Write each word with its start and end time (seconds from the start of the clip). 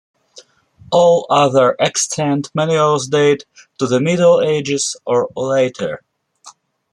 All 0.91 1.27
other 1.29 1.75
extant 1.79 2.49
manuals 2.55 3.05
date 3.07 3.45
to 3.77 3.85
the 3.85 3.99
Middle 4.01 4.41
Ages 4.41 4.95
or 5.05 5.29
later. 5.35 6.01